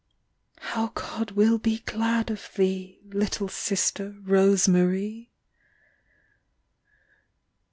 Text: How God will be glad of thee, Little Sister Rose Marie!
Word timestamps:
How 0.57 0.87
God 0.95 1.29
will 1.29 1.59
be 1.59 1.77
glad 1.77 2.31
of 2.31 2.49
thee, 2.55 2.97
Little 3.09 3.47
Sister 3.47 4.17
Rose 4.23 4.67
Marie! 4.67 5.29